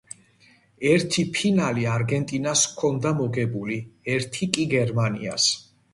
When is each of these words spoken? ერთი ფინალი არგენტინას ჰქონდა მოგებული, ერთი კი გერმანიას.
ერთი 0.93 1.25
ფინალი 1.35 1.85
არგენტინას 1.97 2.63
ჰქონდა 2.71 3.11
მოგებული, 3.21 3.77
ერთი 4.15 4.49
კი 4.57 4.67
გერმანიას. 4.73 5.47